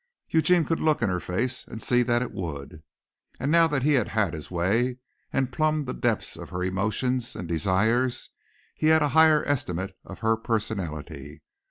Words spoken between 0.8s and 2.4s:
look in her face and see that it